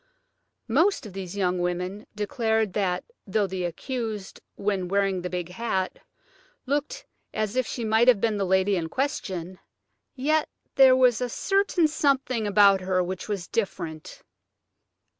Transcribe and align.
Most 0.67 1.05
of 1.05 1.13
these 1.13 1.37
young 1.37 1.59
women 1.59 2.07
declared 2.15 2.73
that 2.73 3.03
though 3.27 3.45
the 3.45 3.65
accused, 3.65 4.41
when 4.55 4.87
wearing 4.87 5.21
the 5.21 5.29
big 5.29 5.49
hat, 5.49 5.99
looked 6.65 7.05
as 7.35 7.55
if 7.55 7.67
she 7.67 7.85
might 7.85 8.07
have 8.07 8.19
been 8.19 8.37
the 8.37 8.43
lady 8.45 8.75
in 8.75 8.89
question, 8.89 9.59
yet 10.15 10.49
there 10.73 10.95
was 10.95 11.21
a 11.21 11.29
certain 11.29 11.87
something 11.87 12.47
about 12.47 12.81
her 12.81 13.03
which 13.03 13.29
was 13.29 13.47
different. 13.47 14.23